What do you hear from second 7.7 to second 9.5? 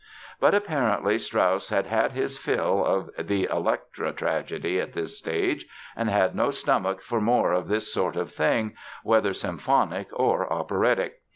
sort of thing, whether